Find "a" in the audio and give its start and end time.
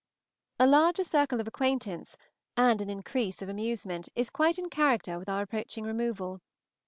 0.57-0.65